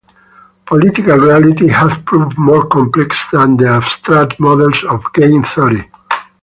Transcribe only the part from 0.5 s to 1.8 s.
Political reality